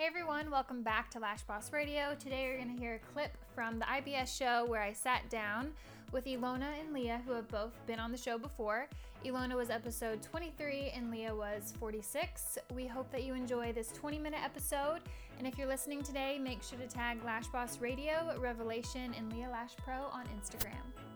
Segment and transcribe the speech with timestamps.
[0.00, 2.16] Hey everyone, welcome back to Lash Boss Radio.
[2.18, 5.72] Today you're going to hear a clip from the IBS show where I sat down
[6.10, 8.88] with Ilona and Leah, who have both been on the show before.
[9.26, 12.56] Ilona was episode 23 and Leah was 46.
[12.74, 15.00] We hope that you enjoy this 20 minute episode.
[15.36, 19.50] And if you're listening today, make sure to tag Lash Boss Radio, Revelation, and Leah
[19.50, 21.09] Lash Pro on Instagram.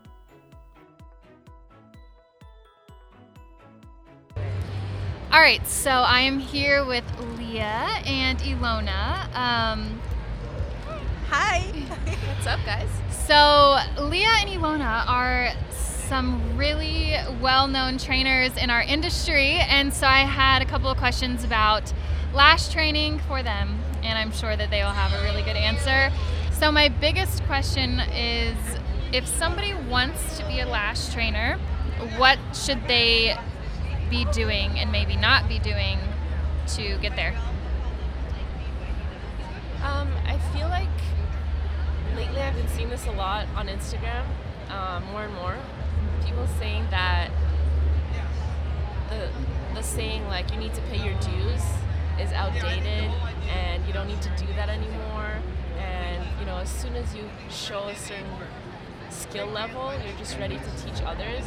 [5.35, 7.03] All right, so I am here with
[7.37, 9.25] Leah and Ilona.
[9.35, 10.01] Um,
[11.27, 11.59] Hi.
[12.27, 12.87] What's up, guys?
[13.11, 15.51] So, Leah and Ilona are
[16.07, 20.97] some really well known trainers in our industry, and so I had a couple of
[20.97, 21.91] questions about
[22.33, 26.13] lash training for them, and I'm sure that they will have a really good answer.
[26.53, 28.55] So, my biggest question is
[29.11, 31.59] if somebody wants to be a lash trainer,
[32.15, 33.37] what should they
[34.09, 35.99] be doing and maybe not be doing
[36.75, 37.35] to get there?
[39.83, 40.89] Um, I feel like
[42.15, 44.25] lately I've been seeing this a lot on Instagram,
[44.69, 45.57] um, more and more.
[46.25, 47.29] People saying that
[49.09, 49.29] the
[49.75, 51.61] the saying like you need to pay your dues
[52.19, 53.11] is outdated
[53.49, 55.31] and you don't need to do that anymore.
[55.77, 58.25] And you know, as soon as you show a certain
[59.11, 61.43] skill level, you're just ready to teach others.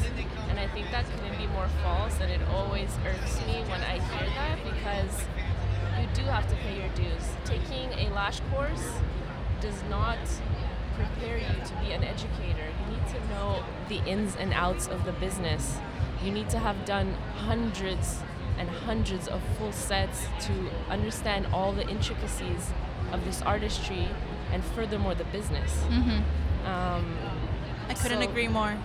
[0.48, 2.18] And I think that couldn't be more false.
[2.20, 5.24] And it always irks me when I hear that because
[6.00, 7.24] you do have to pay your dues.
[7.44, 8.92] Taking a lash course
[9.60, 10.18] does not
[10.94, 12.66] prepare you to be an educator.
[12.80, 15.78] You need to know the ins and outs of the business.
[16.22, 18.20] You need to have done hundreds
[18.58, 20.52] and hundreds of full sets to
[20.90, 22.72] understand all the intricacies
[23.12, 24.08] of this artistry
[24.52, 25.72] and furthermore the business.
[25.88, 26.66] Mm-hmm.
[26.66, 27.16] Um,
[27.88, 28.76] I couldn't so- agree more.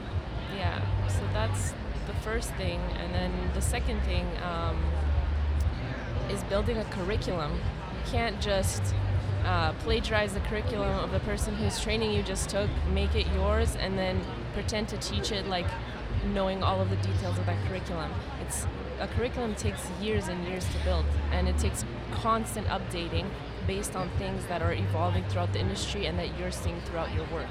[0.55, 1.73] yeah, so that's
[2.07, 2.79] the first thing.
[2.97, 4.77] And then the second thing um,
[6.29, 7.51] is building a curriculum.
[7.53, 8.81] You can't just
[9.45, 13.75] uh, plagiarize the curriculum of the person whose training you just took, make it yours,
[13.75, 14.21] and then
[14.53, 15.67] pretend to teach it like
[16.33, 18.11] knowing all of the details of that curriculum.
[18.41, 18.65] It's
[18.99, 23.25] a curriculum takes years and years to build, and it takes constant updating
[23.67, 27.25] based on things that are evolving throughout the industry and that you're seeing throughout your
[27.27, 27.47] work.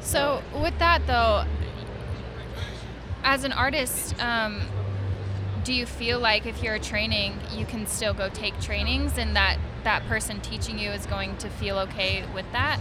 [0.00, 1.44] So, with that though,
[3.22, 4.62] as an artist, um,
[5.64, 9.58] do you feel like if you're training, you can still go take trainings, and that
[9.84, 12.80] that person teaching you is going to feel okay with that?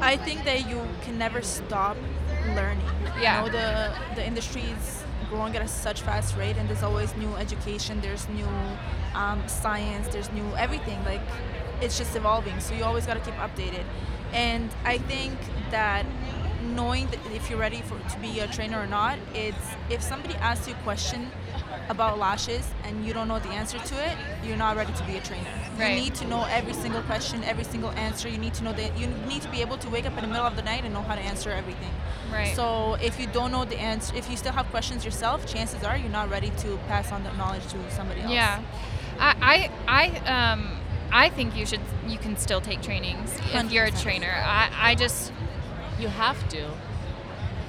[0.00, 1.96] I think that you can never stop
[2.54, 2.84] learning.
[3.20, 3.44] Yeah.
[3.44, 7.14] You know, the the industry is growing at a such fast rate, and there's always
[7.16, 8.00] new education.
[8.00, 8.48] There's new
[9.14, 10.08] um, science.
[10.08, 11.02] There's new everything.
[11.04, 11.22] Like
[11.80, 12.58] it's just evolving.
[12.60, 13.84] So you always got to keep updated.
[14.32, 15.38] And I think
[15.70, 16.04] that
[16.74, 20.34] knowing that if you're ready for to be a trainer or not, it's if somebody
[20.36, 21.30] asks you a question
[21.88, 25.16] about lashes and you don't know the answer to it, you're not ready to be
[25.16, 25.48] a trainer.
[25.78, 25.90] Right.
[25.90, 28.28] You need to know every single question, every single answer.
[28.28, 30.28] You need to know that you need to be able to wake up in the
[30.28, 31.92] middle of the night and know how to answer everything.
[32.32, 32.56] Right.
[32.56, 35.96] So if you don't know the answer, if you still have questions yourself, chances are
[35.96, 38.32] you're not ready to pass on that knowledge to somebody else.
[38.32, 38.62] Yeah,
[39.18, 40.78] I I I um
[41.16, 44.30] I think you should you can still take trainings if you're a trainer.
[44.44, 45.32] I I just
[45.98, 46.62] You have to.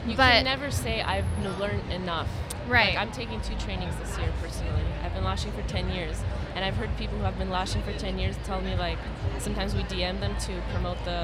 [0.06, 1.26] You can never say I've
[1.60, 2.28] learned enough.
[2.68, 2.90] Right.
[2.96, 4.84] Like I'm taking two trainings this year personally.
[5.04, 6.22] I've been lashing for 10 years,
[6.54, 8.98] and I've heard people who have been lashing for 10 years tell me like
[9.40, 11.22] sometimes we DM them to promote the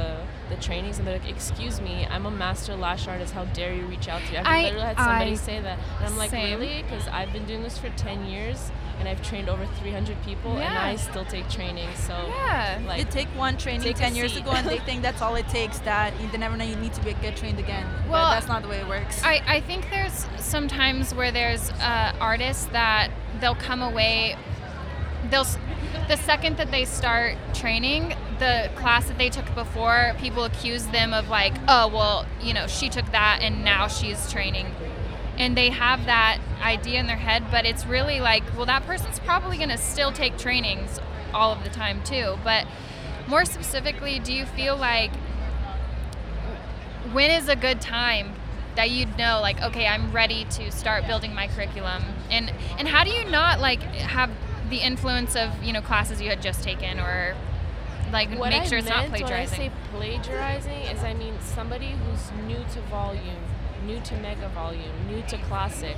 [0.49, 3.33] the trainings, and they're like, "Excuse me, I'm a master lash artist.
[3.33, 5.77] How dare you reach out to me?" I've I- literally had somebody I- say that,
[5.99, 6.59] and I'm like, same.
[6.59, 10.57] "Really?" Because I've been doing this for 10 years, and I've trained over 300 people,
[10.57, 11.89] and I still take training.
[11.95, 12.81] So yeah.
[12.87, 15.35] like They take one training Take a 10 years ago and they think that's all
[15.35, 17.85] it takes, that you never know you need to be, get trained again.
[18.09, 19.23] Well, but that's not the way it works.
[19.23, 24.37] I, I think there's sometimes where there's uh, artists that they'll come away
[25.29, 25.45] they'll
[26.07, 31.13] the second that they start training the class that they took before people accuse them
[31.13, 34.65] of like oh well you know she took that and now she's training
[35.37, 39.19] and they have that idea in their head but it's really like well that person's
[39.19, 40.99] probably going to still take trainings
[41.33, 42.37] all of the time too.
[42.43, 42.65] But
[43.27, 45.11] more specifically do you feel like
[47.11, 48.33] when is a good time
[48.75, 52.03] that you'd know like okay i'm ready to start building my curriculum?
[52.29, 54.29] And and how do you not like have
[54.69, 57.35] the influence of you know classes you had just taken or
[58.11, 61.35] like what make I sure it's not plagiarizing When I say plagiarizing is I mean
[61.41, 63.43] somebody who's new to volume,
[63.85, 65.95] new to mega volume, new to classic.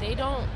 [0.00, 0.46] They don't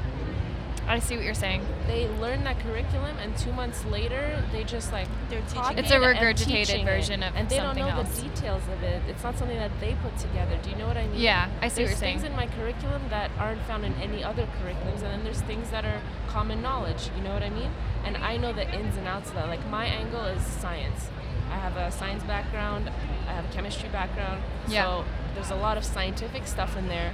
[0.88, 4.90] i see what you're saying they learn that curriculum and two months later they just
[4.92, 7.28] like They're teaching copy It's a it and regurgitated teaching version it.
[7.28, 8.16] of and they something don't know else.
[8.20, 10.96] the details of it it's not something that they put together do you know what
[10.96, 13.62] i mean yeah i see there's what you're saying things in my curriculum that aren't
[13.64, 17.34] found in any other curriculums and then there's things that are common knowledge you know
[17.34, 17.70] what i mean
[18.04, 19.48] and I know the ins and outs of that.
[19.48, 21.10] Like my angle is science.
[21.50, 22.90] I have a science background.
[23.28, 24.42] I have a chemistry background.
[24.68, 24.84] Yeah.
[24.84, 27.12] So there's a lot of scientific stuff in there.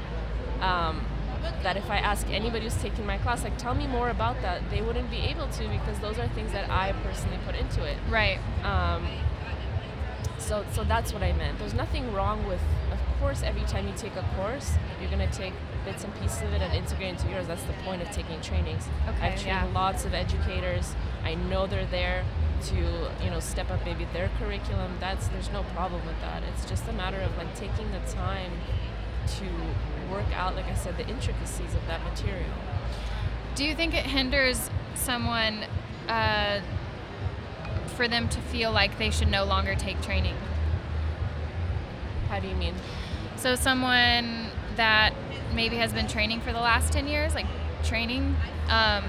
[0.60, 1.04] Um,
[1.62, 4.68] that if I ask anybody who's taking my class, like, tell me more about that,
[4.70, 7.96] they wouldn't be able to because those are things that I personally put into it.
[8.10, 8.38] Right.
[8.64, 9.06] Um,
[10.38, 11.58] so, so that's what I meant.
[11.58, 12.60] There's nothing wrong with,
[12.92, 15.52] of course, every time you take a course, you're gonna take
[15.84, 17.46] bits and pieces of it and integrate into yours.
[17.46, 18.88] That's the point of taking trainings.
[19.08, 19.70] Okay, I've trained yeah.
[19.74, 20.94] lots of educators.
[21.24, 22.24] I know they're there
[22.62, 24.96] to, you know, step up maybe their curriculum.
[25.00, 26.42] That's there's no problem with that.
[26.42, 28.52] It's just a matter of like taking the time
[29.38, 29.44] to
[30.10, 32.52] work out, like I said, the intricacies of that material.
[33.54, 35.64] Do you think it hinders someone
[36.08, 36.60] uh,
[37.96, 40.36] for them to feel like they should no longer take training?
[42.28, 42.74] How do you mean?
[43.36, 45.14] So someone that
[45.54, 47.46] maybe has been training for the last 10 years, like
[47.82, 48.36] training
[48.68, 49.04] um,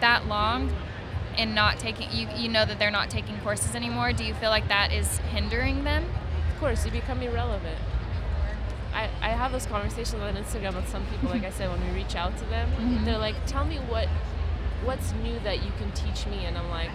[0.00, 0.72] that long
[1.38, 4.12] and not taking, you, you know that they're not taking courses anymore.
[4.12, 6.04] Do you feel like that is hindering them?
[6.54, 7.78] Of course, you become irrelevant.
[8.94, 11.94] I, I have those conversations on Instagram with some people, like I said, when we
[11.94, 13.04] reach out to them, Mhm.
[13.04, 14.08] they're like, tell me what
[14.84, 16.90] what's new that you can teach me and I'm like,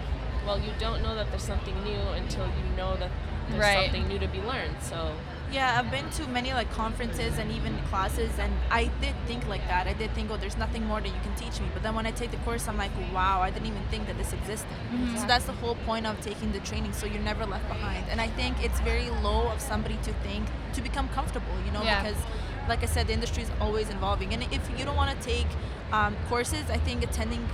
[0.46, 3.10] Well, you don't know that there's something new until you know that
[3.50, 3.84] there's Right.
[3.84, 4.76] something new to be learned.
[4.80, 5.12] So
[5.52, 9.66] Yeah, I've been to many like conferences and even classes, and I did think like
[9.68, 9.86] that.
[9.86, 11.66] I did think, oh, there's nothing more that you can teach me.
[11.74, 14.16] But then when I take the course, I'm like, wow, I didn't even think that
[14.16, 14.70] this existed.
[14.92, 15.18] Mhm.
[15.20, 18.06] So that's the whole point of taking the training, so you're never left behind.
[18.10, 21.82] And I think it's very low of somebody to think to become comfortable, you know,
[21.82, 22.02] Yeah.
[22.02, 22.20] because
[22.68, 24.32] like I said, the industry is always evolving.
[24.32, 25.48] And if you don't want to take
[25.92, 27.46] um, courses, I think attending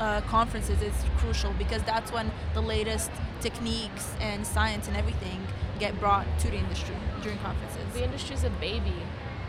[0.00, 5.38] uh, conferences is crucial because that's when the latest techniques and science and everything
[5.78, 6.94] get brought to the industry
[7.24, 7.82] during conferences.
[7.94, 8.94] the industry's a baby.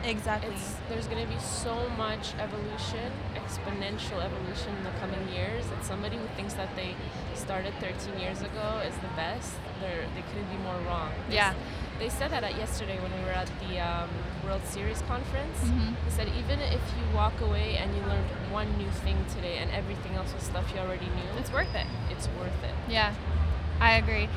[0.04, 0.54] Exactly.
[0.54, 5.66] It's there's going to be so much evolution, exponential evolution in the coming years.
[5.68, 6.95] That somebody who thinks that they
[7.33, 11.10] started 13 years ago is the best, they're, they couldn't be more wrong.
[11.30, 11.50] They Yeah.
[11.50, 11.56] s-
[11.98, 14.10] They said that at yesterday when we were at the um,
[14.45, 15.57] World Series conference.
[15.63, 15.94] Mm-hmm.
[16.06, 19.72] They said even if you walk away and you learned one new thing today and
[19.72, 21.88] everything else was stuff you already knew, It's worth it.
[22.12, 22.75] it's worth it.
[22.89, 23.12] Yeah,
[23.80, 24.27] I agree.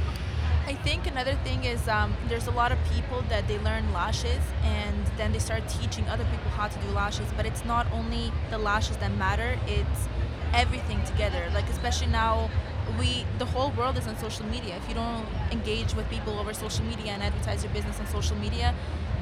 [0.69, 4.43] I think another thing is um, there's a lot of people that they learn lashes
[4.63, 7.27] and then they start teaching other people how to do lashes.
[7.39, 10.09] But it's not only the lashes that matter; it's
[10.53, 11.49] everything together.
[11.55, 12.51] Like especially now,
[12.99, 14.77] we the whole world is on social media.
[14.77, 18.37] If you don't engage with people over social media and advertise your business on social
[18.37, 18.75] media,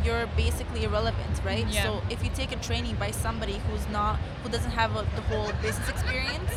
[0.05, 1.67] you're basically irrelevant, right?
[1.69, 1.85] Yeah.
[1.85, 5.23] So if you take a training by somebody who's not who doesn't have a, the
[5.31, 6.51] whole business experience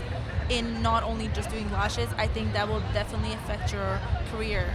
[0.50, 4.00] in not only just doing lashes, I think that will definitely affect your
[4.32, 4.74] career.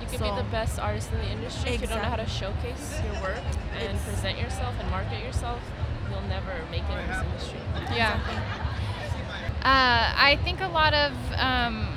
[0.00, 2.16] You could So- be the best artist in the industry if you don't know how
[2.16, 3.40] to showcase your work
[3.74, 5.60] and It's- present yourself and market yourself.
[6.10, 7.60] You'll never make it in this industry.
[7.96, 8.18] Yeah.
[9.64, 11.88] Uh, I think a lot of um,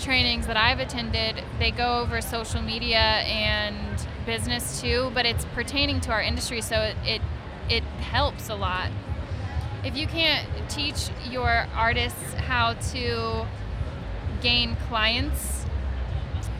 [0.00, 3.76] trainings that I've attended, they go over social media and
[4.24, 7.22] business too, but it's pertaining to our industry, so it, it
[7.68, 8.90] it helps a lot.
[9.86, 13.46] If you can't teach your artists how to
[14.42, 15.64] gain clients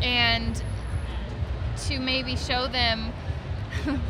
[0.00, 0.62] and
[1.88, 3.12] to maybe show them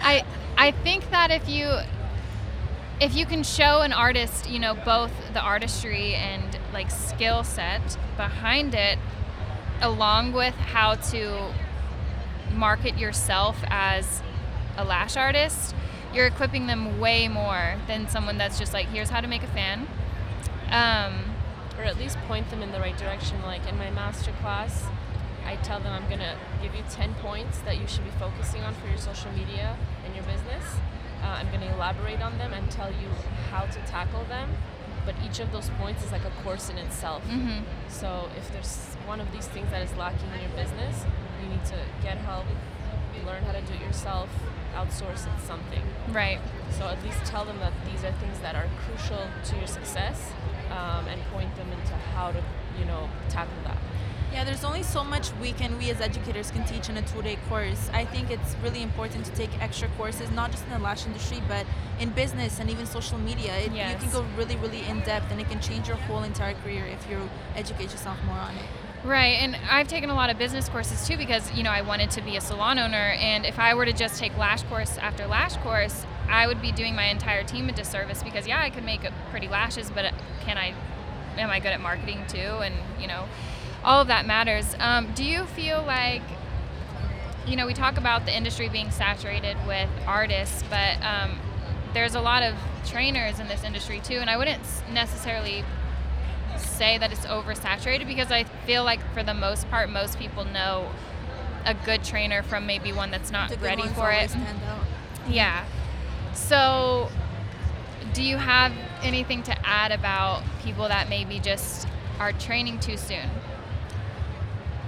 [0.00, 0.24] I
[0.58, 1.78] I think that if you
[3.00, 7.96] if you can show an artist, you know, both the artistry and like skill set
[8.16, 8.98] behind it
[9.80, 11.52] along with how to
[12.52, 14.20] market yourself as
[14.76, 15.76] a lash artist,
[16.16, 19.46] you're equipping them way more than someone that's just like, here's how to make a
[19.48, 19.86] fan.
[20.70, 21.34] Um,
[21.78, 23.40] or at least point them in the right direction.
[23.42, 24.84] Like in my master class,
[25.44, 28.74] I tell them I'm gonna give you 10 points that you should be focusing on
[28.74, 30.64] for your social media and your business.
[31.22, 33.08] Uh, I'm gonna elaborate on them and tell you
[33.50, 34.48] how to tackle them.
[35.04, 37.22] But each of those points is like a course in itself.
[37.28, 37.62] mhm.
[37.88, 41.04] So if there's one of these things that is lacking in your business,
[41.42, 42.46] you need to get help,
[43.24, 44.28] learn how to do it yourself,
[44.80, 45.82] outsource it something.
[46.12, 46.38] Right.
[46.78, 50.18] So at least tell them that these are things that are crucial to your success,
[50.70, 52.42] um, and point them into how to,
[52.78, 53.78] you know, tackle that.
[54.32, 57.38] Yeah, there's only so much we can, we as educators can teach in a two-day
[57.48, 57.88] course.
[57.94, 61.40] I think it's really important to take extra courses, not just in the lash industry,
[61.48, 61.64] but
[62.00, 63.56] in business and even social media.
[63.56, 66.54] It, You can go really, really in depth, and it can change your whole entire
[66.54, 67.18] career if you
[67.54, 68.68] educate yourself more on it.
[69.06, 72.10] Right, and I've taken a lot of business courses too because you know I wanted
[72.10, 75.28] to be a salon owner, and if I were to just take lash course after
[75.28, 78.84] lash course, I would be doing my entire team a disservice because yeah, I could
[78.84, 80.74] make pretty lashes, but can I?
[81.38, 82.38] Am I good at marketing too?
[82.38, 83.26] And you know,
[83.84, 84.74] all of that matters.
[84.80, 86.22] Um, do you feel like?
[87.46, 91.38] You know, we talk about the industry being saturated with artists, but um,
[91.94, 95.64] there's a lot of trainers in this industry too, and I wouldn't necessarily
[96.76, 100.90] say that it's oversaturated because I feel like for the most part, most people know
[101.64, 104.30] a good trainer from maybe one that's not The ready for it.
[105.28, 105.64] Yeah.
[106.34, 107.08] So,
[108.12, 111.88] do you have anything to add about people that maybe just
[112.20, 113.28] are training too soon?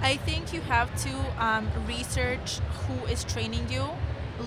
[0.01, 3.89] I think you have to um, research who is training you,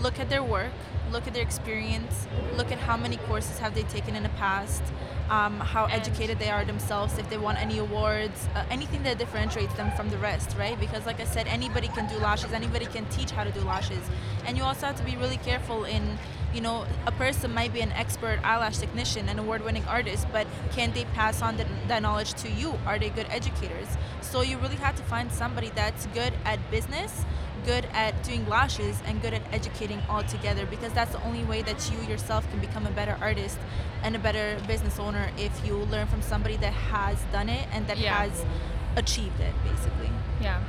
[0.00, 0.72] look at their work,
[1.12, 2.26] look at their experience,
[2.56, 4.82] look at how many courses have they taken in the past,
[5.30, 9.18] um, how And- educated they are themselves, if they won any awards, uh, anything that
[9.18, 10.78] differentiates them from the rest, right?
[10.80, 14.02] Because like I said, anybody can do lashes, anybody can teach how to do lashes,
[14.46, 16.18] and you also have to be really careful in
[16.52, 20.92] you know, a person might be an expert eyelash technician, an award-winning artist, but can
[20.92, 22.74] they pass on the, that knowledge to you?
[22.86, 23.88] Are they good educators?
[24.20, 27.24] So you really have to find somebody that's good at business,
[27.64, 31.62] good at doing lashes, and good at educating all together because that's the only way
[31.62, 33.58] that you yourself can become a better artist
[34.02, 37.86] and a better business owner if you learn from somebody that has done it and
[37.86, 38.14] that Yeah.
[38.26, 38.44] has
[38.96, 40.10] achieved it, basically.
[40.40, 40.60] Yeah.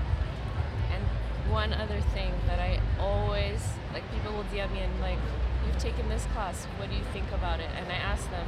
[0.93, 3.59] And one other thing that I always
[3.93, 5.17] like people will DM me and like,
[5.65, 7.69] you've taken this class, what do you think about it?
[7.77, 8.47] And I ask them,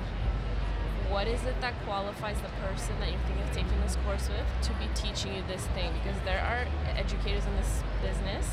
[1.10, 4.46] what is it that qualifies the person that you're thinking of taking this course with
[4.64, 5.92] to be teaching you this thing?
[6.04, 6.66] Because there are
[6.98, 8.50] educators in this business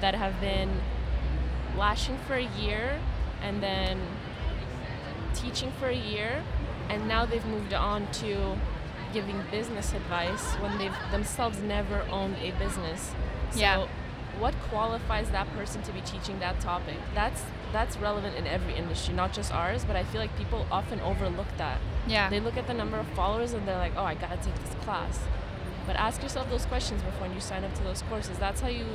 [0.00, 0.70] that have been
[1.76, 2.98] lashing for a year
[3.42, 4.00] and then
[5.34, 6.42] teaching for a year
[6.88, 8.56] and now they've moved on to
[9.12, 13.12] giving business advice when they've themselves never owned a business.
[13.50, 13.86] So Yeah.
[14.38, 16.96] what qualifies that person to be teaching that topic?
[17.14, 17.42] That's
[17.72, 21.46] that's relevant in every industry, not just ours, but I feel like people often overlook
[21.58, 21.78] that.
[22.06, 22.28] Yeah.
[22.30, 24.58] They look at the number of followers and they're like, "Oh, I got to take
[24.64, 25.20] this class."
[25.86, 28.38] But ask yourself those questions before you sign up to those courses.
[28.38, 28.86] That's how you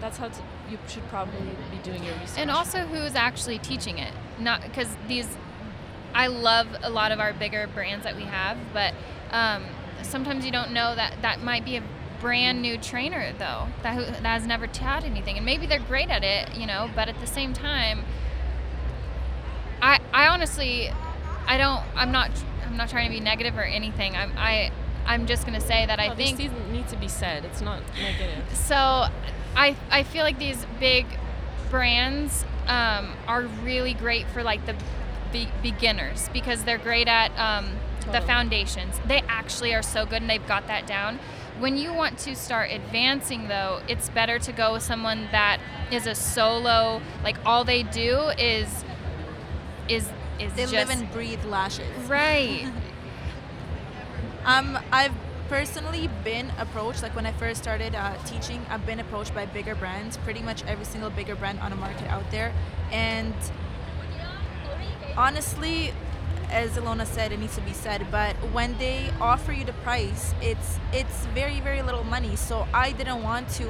[0.00, 0.30] that's how
[0.70, 1.40] you should probably
[1.70, 2.38] be doing your research.
[2.38, 4.12] And also who's actually teaching it.
[4.38, 5.28] Not because these
[6.14, 8.94] I love a lot of our bigger brands that we have, but
[9.30, 9.64] um,
[10.02, 11.82] sometimes you don't know that that might be a
[12.24, 16.08] brand new trainer though that, who, that has never taught anything, and maybe they're great
[16.08, 16.88] at it, you know.
[16.94, 18.02] But at the same time,
[19.82, 20.88] I I honestly
[21.46, 22.30] I don't I'm not
[22.64, 24.16] I'm not trying to be negative or anything.
[24.16, 24.72] I'm I
[25.04, 27.44] I'm just gonna say that I think these need to be said.
[27.44, 28.56] It's not negative.
[28.56, 28.76] so
[29.54, 31.04] I I feel like these big
[31.70, 34.74] brands um, are really great for like the
[35.30, 37.66] be- beginners because they're great at um,
[38.10, 38.98] the foundations.
[39.06, 41.18] They actually are so good and they've got that down.
[41.58, 46.06] When you want to start advancing though, it's better to go with someone that is
[46.06, 48.68] a solo like all they do is
[49.88, 50.08] is
[50.40, 51.86] is They just live and breathe lashes.
[52.08, 52.66] right.
[54.46, 55.14] Um, I've
[55.48, 59.74] personally been approached, like when I first started uh, teaching, I've been approached by bigger
[59.74, 62.52] brands, pretty much every single bigger brand on the market out there.
[62.92, 63.32] And
[65.16, 65.92] honestly,
[66.54, 70.32] as Ilona said, it needs to be said, but when they offer you the price,
[70.40, 72.36] it's it's very very little money.
[72.36, 73.68] So I didn't want to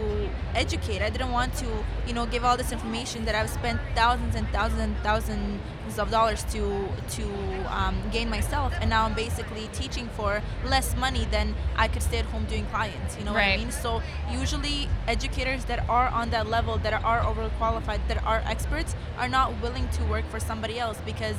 [0.55, 1.00] educate.
[1.00, 1.67] I didn't want to
[2.07, 6.11] you know give all this information that I've spent thousands and thousands and thousands of
[6.11, 6.62] dollars to
[7.17, 7.25] to
[7.75, 12.19] um, gain myself, and now I'm basically teaching for less money than I could stay
[12.19, 13.17] at home doing clients.
[13.17, 13.73] You know what I mean?
[13.73, 19.29] So usually educators that are on that level, that are overqualified, that are experts, are
[19.29, 21.37] not willing to work for somebody else because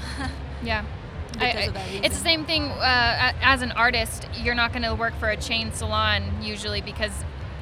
[0.62, 0.84] Yeah.
[1.38, 4.26] I- I- it's the same thing uh, as an artist.
[4.42, 7.12] You're not going to work for a chain salon usually because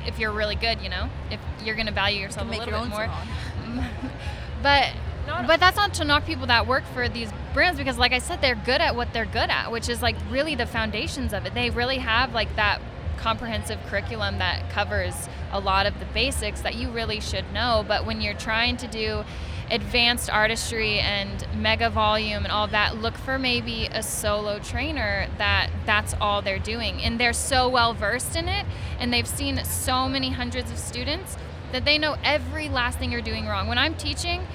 [0.07, 2.51] if you're really good, you know, if you're going to value you yourself can a
[2.59, 3.89] make little your bit own more.
[4.63, 4.93] But
[5.27, 8.19] Not- but that's not to knock people that work for these brands because like I
[8.19, 11.45] said they're good at what they're good at, which is like really the foundations of
[11.47, 11.55] it.
[11.55, 12.81] They really have like that
[13.17, 18.05] comprehensive curriculum that covers a lot of the basics that you really should know, but
[18.07, 19.25] when you're trying to do
[19.71, 25.71] advanced artistry and mega volume and all that look for maybe a solo trainer that
[25.87, 27.03] that's all they're doing.
[27.03, 28.67] And they're so well versed in it
[28.99, 31.37] and they've seen so many hundreds of students
[31.73, 33.67] that they know every last thing you're doing wrong.
[33.67, 34.47] When i'm teaching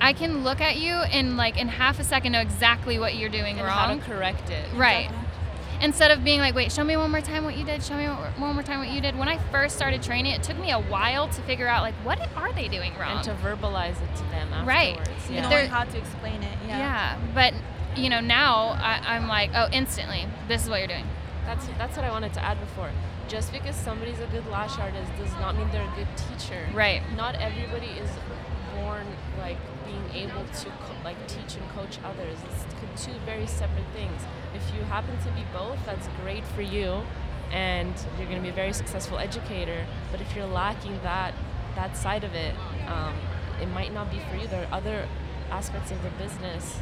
[0.00, 3.30] i can look at you and like in half a second know exactly what you're
[3.30, 4.64] doing and how to correct it.
[4.74, 5.10] right
[5.80, 8.06] instead of being like wait show me one more time what you did show me
[8.06, 10.80] one more time what you did when i first started training it took me a
[10.80, 14.22] while to figure out like what are they doing wrong And to verbalize it to
[14.30, 14.66] them afterwards.
[14.66, 15.30] Right.
[15.30, 15.40] Yeah.
[15.42, 16.56] knowing There- how to explain it.
[16.66, 16.78] Yeah.
[16.78, 17.54] Yeah, but
[17.96, 21.06] you know now I, I'm like, oh, instantly, this is what you're doing.
[21.46, 22.90] That's that's what I wanted to add before.
[23.28, 26.66] Just because somebody's a good lash artist does not mean they're a good teacher.
[26.74, 27.02] Right.
[27.16, 28.10] Not everybody is
[28.76, 29.06] born
[29.38, 32.38] like being able to co- like teach and coach others.
[32.92, 34.20] It's two very separate things.
[34.54, 37.02] If you happen to be both, that's great for you,
[37.52, 39.84] and you're going to be a very successful educator.
[40.10, 41.34] But if you're lacking that
[41.74, 42.54] that side of it,
[42.88, 43.14] um,
[43.60, 44.46] it might not be for you.
[44.48, 45.06] There are other
[45.50, 46.78] aspects of the business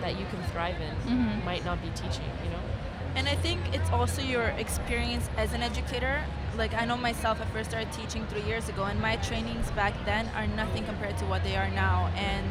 [0.00, 0.94] that you can thrive in.
[1.10, 1.44] Mhm.
[1.44, 2.60] Might not be teaching, you know.
[3.16, 6.22] And I think it's also your experience as an educator.
[6.56, 9.94] Like I know myself, I first started teaching three years ago, and my trainings back
[10.04, 12.10] then are nothing compared to what they are now.
[12.16, 12.46] And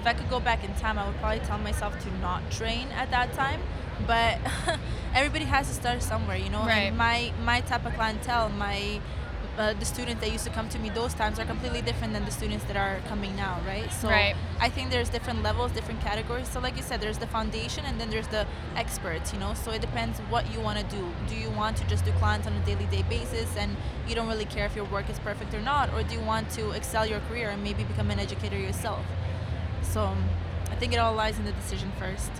[0.00, 2.88] if I could go back in time, I would probably tell myself to not train
[2.92, 3.60] at that time.
[4.06, 4.38] But
[5.14, 6.60] everybody has to start somewhere, you know.
[6.60, 6.88] Right.
[6.88, 9.00] And my my type of clientele, my
[9.58, 12.24] uh, the students that used to come to me those times are completely different than
[12.24, 13.92] the students that are coming now, right?
[13.92, 14.34] So Right.
[14.60, 16.48] I think there's different levels, different categories.
[16.48, 18.46] So like you said, there's the foundation and then there's the
[18.76, 19.54] experts, you know.
[19.54, 21.04] So it depends what you want to do.
[21.28, 24.28] Do you want to just do clients on a daily day basis and you don't
[24.28, 27.04] really care if your work is perfect or not, or do you want to excel
[27.04, 29.04] your career and maybe become an educator yourself?
[29.82, 30.16] So
[30.70, 32.30] I think it all lies in the decision first.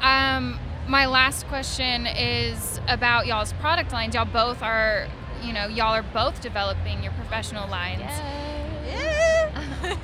[0.00, 4.14] Um, my last question is about y'all's product lines.
[4.14, 5.06] Y'all both are,
[5.42, 8.02] you know, y'all are both developing your professional lines.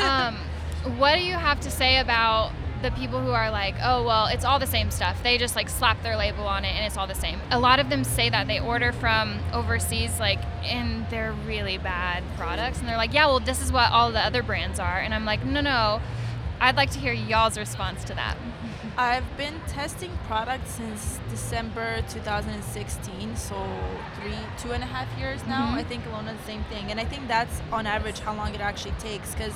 [0.00, 0.36] um,
[0.98, 2.52] what do you have to say about
[2.82, 5.22] the people who are like, oh, well, it's all the same stuff?
[5.22, 7.40] They just like slap their label on it and it's all the same.
[7.50, 12.22] A lot of them say that they order from overseas, like, and they're really bad
[12.36, 12.78] products.
[12.78, 14.98] And they're like, yeah, well, this is what all the other brands are.
[14.98, 16.00] And I'm like, no, no.
[16.60, 18.36] I'd like to hear y'all's response to that.
[18.98, 23.54] I've been testing products since December 2016, so
[24.16, 25.68] three, two and a half years now.
[25.68, 25.74] Mhm.
[25.74, 28.60] I think Ilona the same thing, and I think that's on average how long it
[28.60, 29.54] actually takes because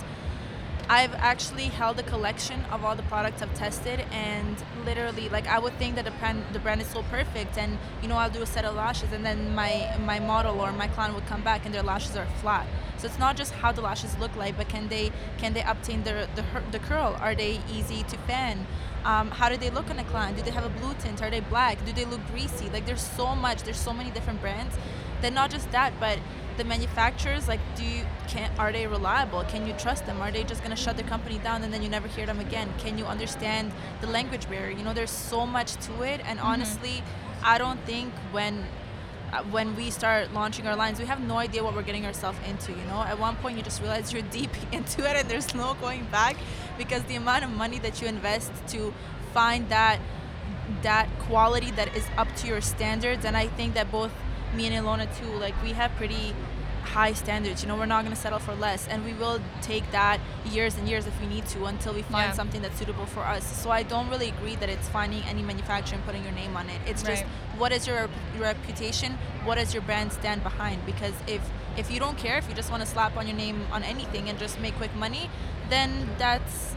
[0.93, 5.59] I've actually held a collection of all the products I've tested, and literally, like I
[5.59, 8.43] would think that the brand, the brand is so perfect, and you know I'll do
[8.43, 11.65] a set of lashes, and then my my model or my client would come back
[11.65, 12.67] and their lashes are flat.
[12.99, 16.03] So it's not just how the lashes look like, but can they can they obtain
[16.03, 17.17] the the, the curl?
[17.19, 18.67] Are they easy to fan?
[19.07, 20.37] Um, how do they look on a client?
[20.37, 21.23] Do they have a blue tint?
[21.23, 21.83] Are they black?
[21.87, 22.69] Do they look greasy?
[22.69, 23.63] Like there's so much.
[23.63, 24.77] There's so many different brands.
[25.23, 26.19] Then not just that, but
[26.59, 29.43] the manufacturers like do you can are they reliable?
[29.45, 30.21] Can you trust them?
[30.21, 32.41] Are they just going to shut their company down and then you never hear them
[32.41, 32.69] again?
[32.79, 34.77] Can you understand the language barrier?
[34.77, 37.03] You know there's so much to it and honestly
[37.45, 38.65] i don't think when
[39.33, 42.39] uh, when we start launching our lines we have no idea what we're getting ourselves
[42.49, 43.03] into you know?
[43.03, 46.37] At one point you just realize you're deep into it and there's no going back
[46.79, 48.93] because the amount of money that you invest to
[49.33, 49.99] find that
[50.83, 54.13] that quality that is up to your standards and i think that both
[54.55, 56.35] me and Ilona too like we have pretty
[56.85, 59.89] high standards you know we're not going to settle for less and we will take
[59.93, 60.19] that
[60.51, 62.33] years and years if we need to until we find Yeah.
[62.33, 63.45] something that's suitable for us.
[63.63, 66.69] So i don't really agree that it's finding any manufacturer and putting your name on
[66.69, 66.81] it.
[66.87, 67.25] It's just
[67.57, 69.17] what is your reputation?
[69.45, 70.85] What does your brand stand behind?
[70.85, 71.41] Because if
[71.77, 74.29] if you don't care if you just want to slap on your name on anything
[74.29, 75.31] and just make quick money
[75.71, 76.75] then that's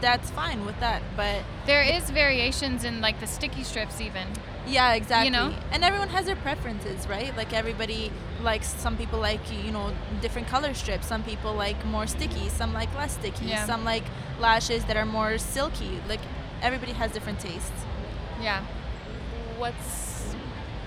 [0.00, 4.26] that's fine with that but There is variations in like the sticky strips even.
[4.66, 5.30] Yeah, exactly.
[5.30, 5.54] know?
[5.72, 7.36] And everyone has their preferences, right?
[7.36, 11.06] Like everybody likes some people like you know different color strips.
[11.06, 12.48] Some people like more sticky.
[12.48, 13.46] Some like less sticky.
[13.46, 13.66] Yeah.
[13.66, 14.04] Some like
[14.40, 16.00] lashes that are more silky.
[16.08, 16.20] Like
[16.60, 17.70] everybody has different tastes.
[18.40, 18.64] Yeah.
[19.58, 20.34] What's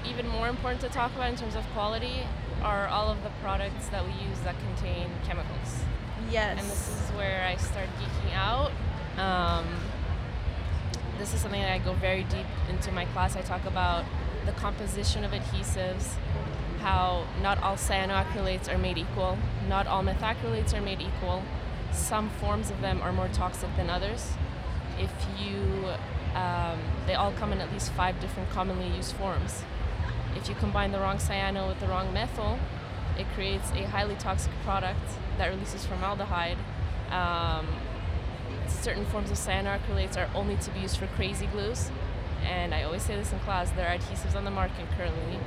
[0.08, 2.22] even more important to talk about in terms of quality
[2.62, 5.84] are all of the products that we use that contain chemicals.
[6.32, 6.60] Yes.
[6.60, 8.72] and this is where I start geeking out.
[9.18, 9.66] Um,
[11.18, 13.36] this is something that I go very deep into my class.
[13.36, 14.06] I talk about
[14.46, 16.14] the composition of adhesives,
[16.80, 21.44] how not all cyanoacrylates are made equal, not all methacrylates are made equal.
[21.92, 24.34] Some forms of them are more toxic than others.
[25.00, 25.90] If you,
[26.36, 29.64] um, they all come in at least five different commonly used forms.
[30.36, 32.60] If you combine the wrong cyano with the wrong methyl,
[33.18, 35.00] it creates a highly toxic product
[35.38, 36.58] that releases formaldehyde.
[37.10, 37.68] Um,
[38.70, 41.90] certain forms of cyanoacrylates are only to be used for crazy glues.
[42.44, 45.40] And I always say this in class there are adhesives on the market currently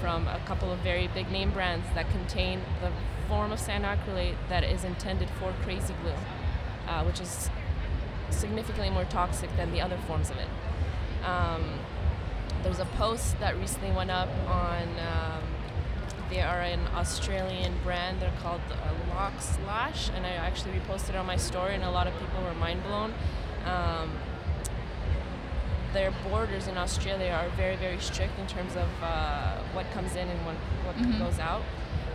[0.00, 2.90] from a couple of very big name brands that contain the
[3.28, 6.12] form of cyanoacrylate that is intended for crazy glue,
[6.88, 7.50] uh, which is
[8.30, 10.48] significantly more toxic than the other forms of it.
[11.24, 11.78] Um,
[12.62, 14.88] there's a post that recently went up on.
[14.98, 15.41] Um,
[16.32, 18.20] they are an Australian brand.
[18.20, 22.06] They're called uh, Lock Slash, and I actually reposted on my story, and a lot
[22.06, 23.12] of people were mind blown.
[23.66, 24.10] Um,
[25.92, 30.26] their borders in Australia are very, very strict in terms of uh, what comes in
[30.26, 30.54] and what,
[30.86, 31.18] what Mhm.
[31.18, 31.62] goes out.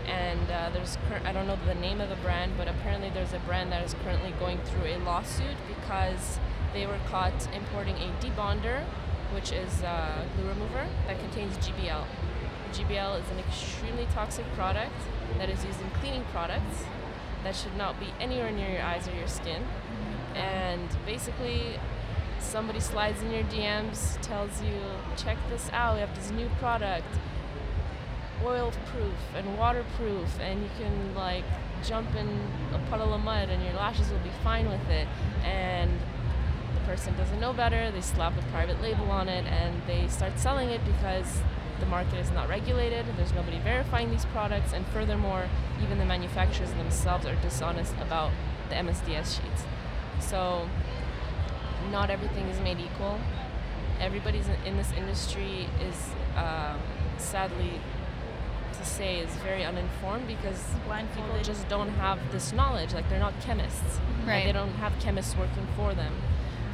[0.07, 3.33] And uh, there's, cur- I don't know the name of the brand, but apparently there's
[3.33, 6.39] a brand that is currently going through a lawsuit because
[6.73, 8.83] they were caught importing a debonder,
[9.35, 12.03] which is a glue remover that contains GBL.
[12.67, 14.93] GBL is an extremely toxic product
[15.37, 16.83] that is used in cleaning products
[17.43, 19.63] that should not be anywhere near your eyes or your skin.
[20.35, 21.79] And basically,
[22.39, 24.79] somebody slides in your DMs, tells you,
[25.15, 27.07] check this out, we have this new product,
[28.43, 31.43] oil proof and waterproof, and you can like
[31.85, 32.27] jump in
[32.73, 35.07] a puddle of mud and your lashes will be fine with it.
[35.43, 35.91] And
[36.73, 40.39] the person doesn't know better, they slap a private label on it and they start
[40.39, 41.41] selling it because
[41.79, 45.47] the market is not regulated, there's nobody verifying these products, and furthermore,
[45.83, 48.31] even the manufacturers themselves are dishonest about
[48.69, 49.63] the MSDS sheets.
[50.19, 50.67] So,
[51.91, 53.19] not everything is made equal.
[53.99, 56.79] Everybody's in this industry is um,
[57.17, 57.81] sadly
[58.77, 62.93] to say is very uninformed because blind people just don't have this knowledge.
[62.93, 63.99] Like they're not chemists.
[64.25, 64.45] Right.
[64.45, 66.13] They don't have chemists working for them.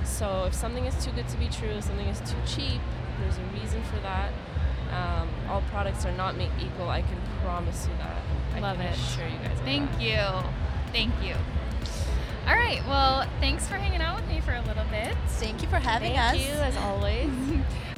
[0.04, 2.82] So if something is too good to be true, if something is too cheap,
[3.20, 4.34] there's a reason for that.
[4.94, 6.90] Um, all products are not made equal.
[6.90, 8.22] I can promise you that.
[8.56, 8.94] I Love can it.
[8.96, 9.58] assure you guys.
[9.64, 10.02] Thank that.
[10.02, 10.50] you.
[10.92, 11.36] Thank you.
[12.48, 12.82] All right.
[12.88, 15.16] Well, thanks for hanging out with me for a little bit.
[15.28, 16.46] Thank you for having Thank us.
[16.46, 17.30] you as always.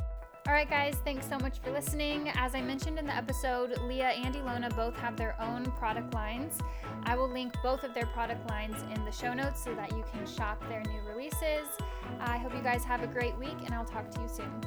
[0.47, 2.29] All right, guys, thanks so much for listening.
[2.35, 6.59] As I mentioned in the episode, Leah and Ilona both have their own product lines.
[7.03, 10.03] I will link both of their product lines in the show notes so that you
[10.13, 11.67] can shop their new releases.
[12.19, 14.61] I hope you guys have a great week, and I'll talk to you soon.